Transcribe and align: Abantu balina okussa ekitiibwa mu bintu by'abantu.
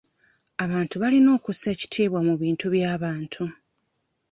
Abantu 0.63 0.95
balina 1.01 1.29
okussa 1.37 1.67
ekitiibwa 1.75 2.19
mu 2.27 2.33
bintu 2.41 2.65
by'abantu. 2.73 3.43